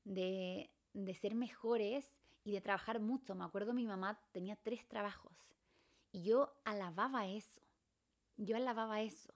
[0.04, 3.36] de, de ser mejores y de trabajar mucho.
[3.36, 5.34] Me acuerdo mi mamá tenía tres trabajos
[6.12, 7.62] y yo alababa eso
[8.38, 9.34] yo alababa eso.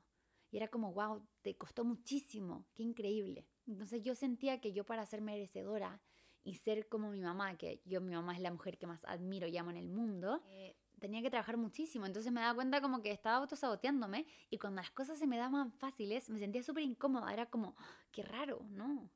[0.51, 3.47] Y era como, wow, te costó muchísimo, qué increíble.
[3.67, 6.01] Entonces yo sentía que yo para ser merecedora
[6.43, 9.47] y ser como mi mamá, que yo mi mamá es la mujer que más admiro
[9.47, 12.05] y amo en el mundo, eh, tenía que trabajar muchísimo.
[12.05, 15.73] Entonces me daba cuenta como que estaba autosaboteándome y cuando las cosas se me daban
[15.73, 17.33] fáciles me sentía súper incómoda.
[17.33, 17.75] Era como,
[18.13, 19.09] qué raro, ¿no?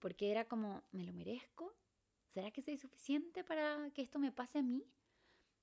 [0.00, 1.72] Porque era como, ¿me lo merezco?
[2.34, 4.84] ¿Será que soy suficiente para que esto me pase a mí?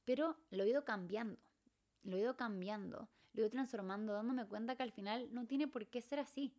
[0.06, 1.42] Pero lo he ido cambiando,
[2.04, 5.88] lo he ido cambiando lo voy transformando, dándome cuenta que al final no tiene por
[5.88, 6.54] qué ser así.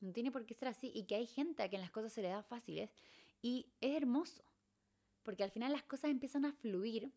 [0.00, 2.22] No tiene por qué ser así y que hay gente a quien las cosas se
[2.22, 2.90] le dan fáciles
[3.42, 4.42] y es hermoso,
[5.22, 7.12] porque al final las cosas empiezan a fluir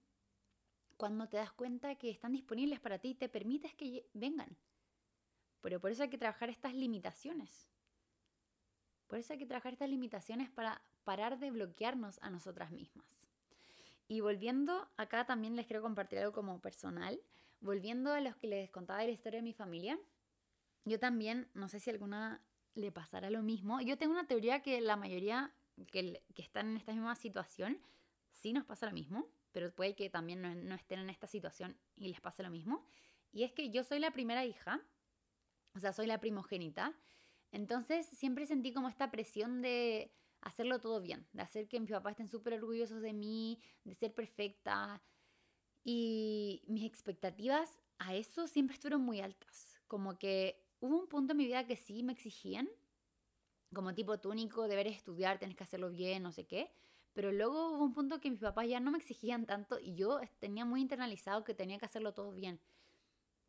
[1.00, 4.58] cuando te das cuenta que están disponibles para ti, te permites que vengan.
[5.62, 7.70] Pero por eso hay que trabajar estas limitaciones.
[9.08, 13.08] Por eso hay que trabajar estas limitaciones para parar de bloquearnos a nosotras mismas.
[14.10, 17.18] Y volviendo, acá también les quiero compartir algo como personal.
[17.62, 19.98] Volviendo a los que les contaba de la historia de mi familia,
[20.84, 22.42] yo también, no sé si alguna
[22.76, 23.80] le pasará lo mismo.
[23.80, 25.54] Yo tengo una teoría que la mayoría
[25.94, 27.80] que, que están en esta misma situación,
[28.34, 31.78] sí nos pasa lo mismo, pero puede que también no, no estén en esta situación
[31.96, 32.86] y les pase lo mismo.
[33.32, 34.82] Y es que yo soy la primera hija,
[35.76, 36.96] o sea, soy la primogénita,
[37.52, 42.12] entonces siempre sentí como esta presión de hacerlo todo bien, de hacer que mis papás
[42.12, 45.02] estén súper orgullosos de mí, de ser perfecta.
[45.84, 49.80] Y mis expectativas a eso siempre estuvieron muy altas.
[49.88, 52.70] Como que hubo un punto en mi vida que sí me exigían,
[53.74, 56.72] como tipo túnico, deber estudiar, tienes que hacerlo bien, no sé qué.
[57.20, 60.22] Pero luego hubo un punto que mis papás ya no me exigían tanto y yo
[60.40, 62.62] tenía muy internalizado que tenía que hacerlo todo bien.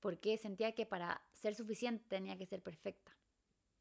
[0.00, 3.16] Porque sentía que para ser suficiente tenía que ser perfecta.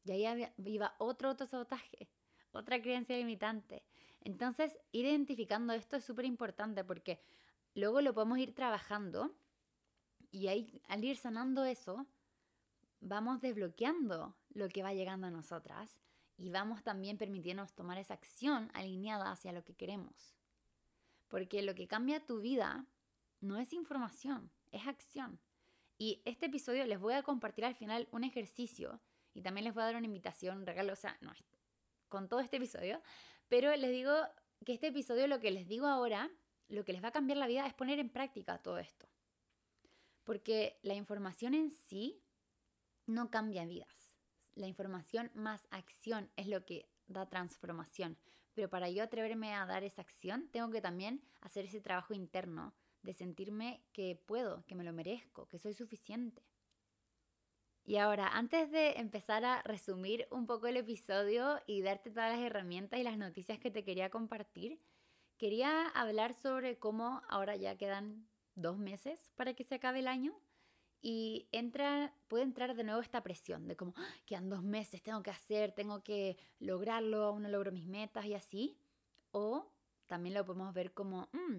[0.04, 2.08] Y ahí iba otro autosabotaje,
[2.52, 3.82] otra creencia limitante.
[4.20, 7.20] Entonces, identificando esto es súper importante porque
[7.74, 9.34] luego lo podemos ir trabajando
[10.30, 12.06] y ahí, al ir sanando eso,
[13.00, 15.98] vamos desbloqueando lo que va llegando a nosotras
[16.40, 20.34] y vamos también permitiéndonos tomar esa acción alineada hacia lo que queremos.
[21.28, 22.86] Porque lo que cambia tu vida
[23.40, 25.38] no es información, es acción.
[25.98, 29.02] Y este episodio les voy a compartir al final un ejercicio
[29.34, 31.30] y también les voy a dar una invitación, un regalo, o sea, no,
[32.08, 33.02] con todo este episodio,
[33.48, 34.14] pero les digo
[34.64, 36.30] que este episodio, lo que les digo ahora,
[36.68, 39.06] lo que les va a cambiar la vida es poner en práctica todo esto.
[40.24, 42.22] Porque la información en sí
[43.04, 44.09] no cambia vidas.
[44.54, 48.18] La información más acción es lo que da transformación.
[48.54, 52.74] Pero para yo atreverme a dar esa acción, tengo que también hacer ese trabajo interno
[53.02, 56.42] de sentirme que puedo, que me lo merezco, que soy suficiente.
[57.84, 62.40] Y ahora, antes de empezar a resumir un poco el episodio y darte todas las
[62.40, 64.80] herramientas y las noticias que te quería compartir,
[65.38, 70.38] quería hablar sobre cómo ahora ya quedan dos meses para que se acabe el año
[71.02, 75.22] y entra, puede entrar de nuevo esta presión de como, ah, quedan dos meses, tengo
[75.22, 78.78] que hacer, tengo que lograrlo, aún no logro mis metas y así.
[79.30, 79.72] O
[80.06, 81.58] también lo podemos ver como, mm,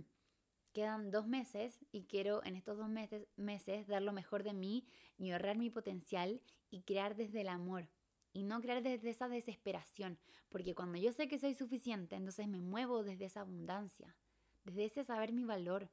[0.74, 4.88] quedan dos meses y quiero en estos dos meses, meses dar lo mejor de mí
[5.18, 7.90] y ahorrar mi potencial y crear desde el amor
[8.34, 10.18] y no crear desde esa desesperación,
[10.50, 14.16] porque cuando yo sé que soy suficiente, entonces me muevo desde esa abundancia,
[14.64, 15.90] desde ese saber mi valor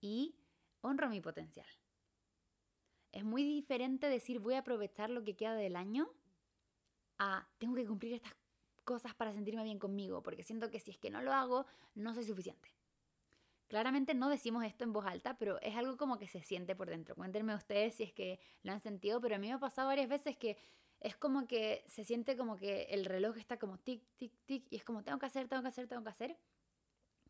[0.00, 0.36] y
[0.80, 1.66] honro mi potencial.
[3.14, 6.10] Es muy diferente decir voy a aprovechar lo que queda del año
[7.20, 8.34] a tengo que cumplir estas
[8.82, 12.12] cosas para sentirme bien conmigo, porque siento que si es que no lo hago, no
[12.12, 12.74] soy suficiente.
[13.68, 16.90] Claramente no decimos esto en voz alta, pero es algo como que se siente por
[16.90, 17.14] dentro.
[17.14, 20.08] Cuéntenme ustedes si es que lo han sentido, pero a mí me ha pasado varias
[20.08, 20.58] veces que
[20.98, 24.76] es como que se siente como que el reloj está como tic, tic, tic, y
[24.76, 26.36] es como tengo que hacer, tengo que hacer, tengo que hacer.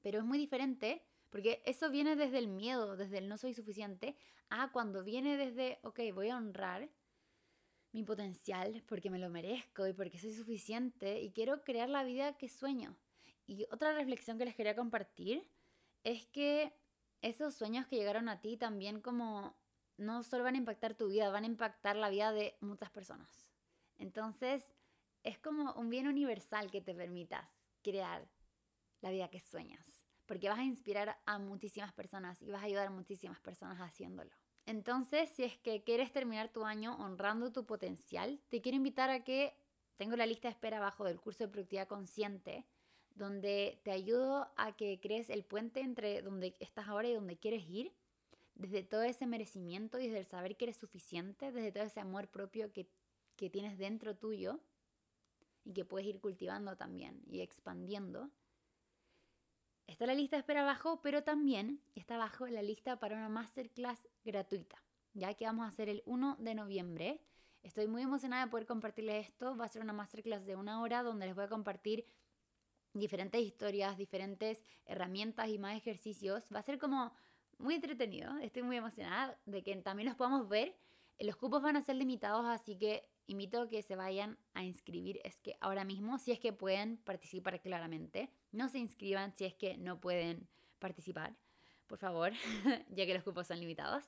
[0.00, 4.16] Pero es muy diferente, porque eso viene desde el miedo, desde el no soy suficiente,
[4.50, 6.88] a cuando viene desde, ok, voy a honrar
[7.90, 12.36] mi potencial porque me lo merezco y porque soy suficiente y quiero crear la vida
[12.36, 12.96] que sueño.
[13.48, 15.50] Y otra reflexión que les quería compartir
[16.04, 16.72] es que
[17.20, 19.56] esos sueños que llegaron a ti también como
[19.96, 23.50] no solo van a impactar tu vida, van a impactar la vida de muchas personas.
[23.98, 24.70] Entonces,
[25.24, 27.50] es como un bien universal que te permitas
[27.82, 28.24] crear
[29.00, 29.93] la vida que sueñas,
[30.26, 34.30] porque vas a inspirar a muchísimas personas y vas a ayudar a muchísimas personas haciéndolo.
[34.66, 39.24] Entonces, si es que quieres terminar tu año honrando tu potencial, te quiero invitar a
[39.24, 39.54] que
[39.96, 42.64] tengo la lista de espera abajo del curso de productividad consciente
[43.14, 47.68] donde te ayudo a que crees el puente entre donde estás ahora y donde quieres
[47.68, 47.92] ir,
[48.54, 52.28] desde todo ese merecimiento y desde el saber que eres suficiente, desde todo ese amor
[52.28, 52.88] propio que,
[53.36, 54.60] que tienes dentro tuyo
[55.64, 58.30] y que puedes ir cultivando también y expandiendo.
[59.86, 64.08] Está la lista de espera abajo, pero también está abajo la lista para una masterclass
[64.24, 67.20] gratuita, ya que vamos a hacer el 1 de noviembre.
[67.62, 69.56] Estoy muy emocionada de poder compartirles esto.
[69.56, 72.06] Va a ser una masterclass de una hora donde les voy a compartir
[72.94, 76.44] diferentes historias, diferentes herramientas y más ejercicios.
[76.54, 77.12] Va a ser como
[77.58, 78.36] muy entretenido.
[78.38, 80.76] Estoy muy emocionada de que también los podamos ver.
[81.18, 85.20] Los cupos van a ser limitados, así que invito que se vayan a inscribir.
[85.24, 89.54] Es que ahora mismo, si es que pueden participar claramente, no se inscriban si es
[89.54, 90.48] que no pueden
[90.78, 91.34] participar,
[91.86, 92.32] por favor,
[92.90, 94.04] ya que los cupos son limitados.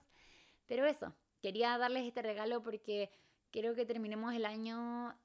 [0.66, 3.10] Pero eso, quería darles este regalo porque
[3.50, 5.16] quiero que terminemos el año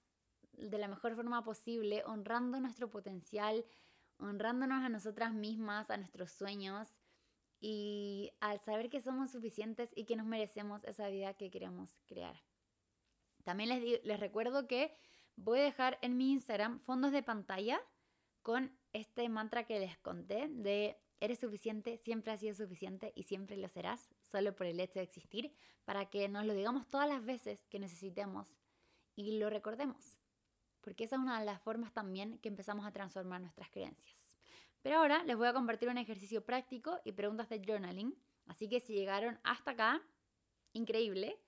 [0.53, 3.65] de la mejor forma posible, honrando nuestro potencial,
[4.17, 6.87] honrándonos a nosotras mismas, a nuestros sueños
[7.59, 12.35] y al saber que somos suficientes y que nos merecemos esa vida que queremos crear.
[13.43, 14.93] También les, recuerdo que
[15.35, 17.81] voy a dejar en mi Instagram fondos de pantalla
[18.41, 23.55] con este mantra que les conté de eres suficiente, siempre has sido suficiente y siempre
[23.55, 25.53] lo serás, solo por el hecho de existir,
[25.85, 28.47] para que nos lo digamos todas las veces que necesitemos
[29.15, 30.17] y lo recordemos.
[30.81, 34.17] Porque esa es una de las formas también que empezamos a transformar nuestras creencias.
[34.81, 38.15] Pero ahora les voy a compartir un ejercicio práctico y preguntas de journaling.
[38.47, 40.01] Así que si llegaron hasta acá,
[40.73, 41.39] increíble.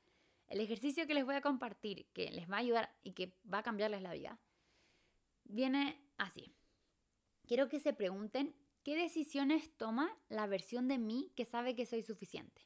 [0.48, 3.60] El ejercicio que les voy a compartir, que les va a ayudar y que va
[3.60, 4.40] a cambiarles la vida,
[5.46, 6.54] viene así.
[7.48, 12.04] Quiero que se pregunten qué decisiones toma la versión de mí que sabe que soy
[12.04, 12.62] suficiente.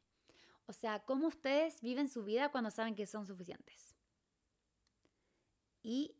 [0.65, 3.95] O sea, cómo ustedes viven su vida cuando saben que son suficientes.
[5.81, 6.17] Y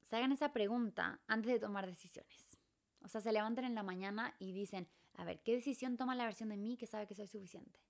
[0.00, 2.56] se hagan esa pregunta antes de tomar decisiones.
[3.02, 6.24] O sea, se levantan en la mañana y dicen, a ver, ¿qué decisión toma la
[6.24, 7.80] versión de mí que sabe que soy suficiente?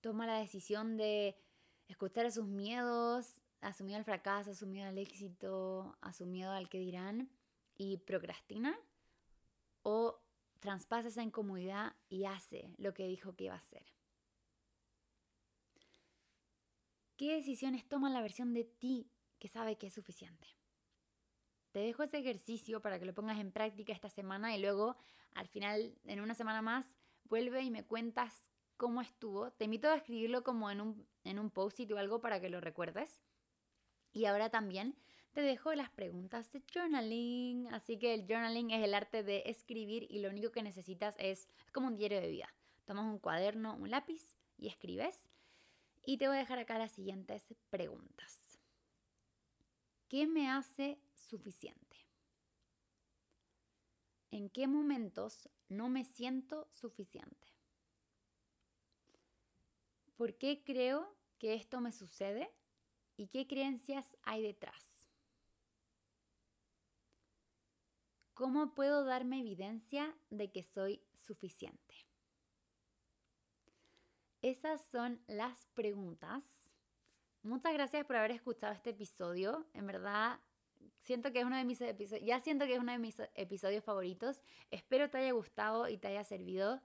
[0.00, 1.36] Toma la decisión de
[1.88, 6.12] escuchar a sus miedos, a su miedo al fracaso, a al éxito, a
[6.56, 7.30] al que dirán
[7.76, 8.78] y procrastina
[9.82, 10.20] o
[10.60, 13.84] traspasa esa incomodidad y hace lo que dijo que iba a hacer.
[17.16, 20.46] ¿Qué decisiones toma la versión de ti que sabe que es suficiente?
[21.72, 24.96] Te dejo ese ejercicio para que lo pongas en práctica esta semana y luego
[25.34, 29.50] al final, en una semana más, vuelve y me cuentas cómo estuvo.
[29.52, 32.60] Te invito a escribirlo como en un, en un post-it o algo para que lo
[32.60, 33.20] recuerdes.
[34.12, 34.96] Y ahora también
[35.32, 37.68] te dejo las preguntas de journaling.
[37.68, 41.48] Así que el journaling es el arte de escribir y lo único que necesitas es,
[41.64, 42.52] es como un diario de vida.
[42.86, 45.28] Tomas un cuaderno, un lápiz y escribes.
[46.04, 48.58] Y te voy a dejar acá las siguientes preguntas.
[50.08, 51.96] ¿Qué me hace suficiente?
[54.30, 57.48] ¿En qué momentos no me siento suficiente?
[60.16, 62.50] ¿Por qué creo que esto me sucede?
[63.16, 65.08] ¿Y qué creencias hay detrás?
[68.34, 71.94] ¿Cómo puedo darme evidencia de que soy suficiente?
[74.40, 76.68] Esas son las preguntas
[77.42, 79.64] Muchas gracias por haber escuchado este episodio.
[79.72, 80.40] En verdad,
[81.00, 83.84] siento que es uno de mis episodios, ya siento que es uno de mis episodios
[83.84, 84.42] favoritos.
[84.70, 86.82] Espero te haya gustado y te haya servido.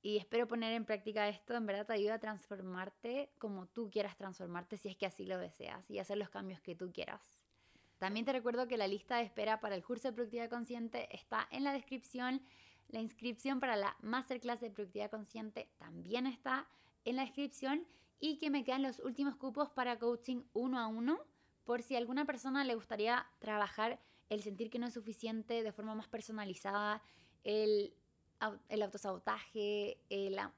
[0.00, 1.54] Y espero poner en práctica esto.
[1.54, 5.38] En verdad te ayuda a transformarte como tú quieras transformarte si es que así lo
[5.38, 7.38] deseas y hacer los cambios que tú quieras.
[7.98, 11.48] También te recuerdo que la lista de espera para el curso de productividad consciente está
[11.50, 12.42] en la descripción.
[12.88, 16.68] La inscripción para la masterclass de productividad consciente también está
[17.04, 17.86] en la descripción
[18.20, 21.18] y que me quedan los últimos cupos para coaching uno a uno
[21.64, 25.94] por si alguna persona le gustaría trabajar el sentir que no es suficiente de forma
[25.94, 27.02] más personalizada,
[27.44, 27.94] el,
[28.68, 29.98] el autosabotaje,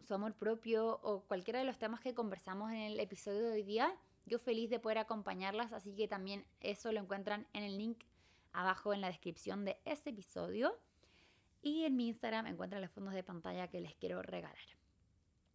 [0.01, 3.62] su amor propio o cualquiera de los temas que conversamos en el episodio de hoy
[3.62, 3.95] día.
[4.26, 8.05] Yo feliz de poder acompañarlas, así que también eso lo encuentran en el link
[8.53, 10.78] abajo en la descripción de este episodio.
[11.62, 14.57] Y en mi Instagram encuentran los fondos de pantalla que les quiero regalar.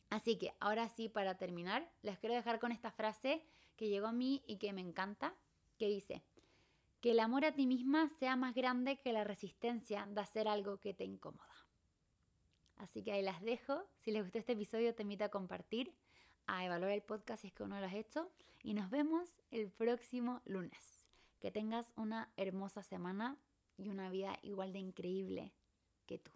[0.09, 3.43] Así que ahora sí, para terminar, les quiero dejar con esta frase
[3.76, 5.34] que llegó a mí y que me encanta,
[5.78, 6.21] que dice,
[7.01, 10.78] que el amor a ti misma sea más grande que la resistencia de hacer algo
[10.78, 11.54] que te incomoda.
[12.78, 13.84] Así que ahí las dejo.
[14.01, 15.93] Si les gustó este episodio, te invito a compartir,
[16.47, 18.30] a evaluar el podcast si es que uno lo has hecho.
[18.63, 21.05] Y nos vemos el próximo lunes.
[21.39, 23.38] Que tengas una hermosa semana
[23.78, 25.53] y una vida igual de increíble
[26.05, 26.32] que tú.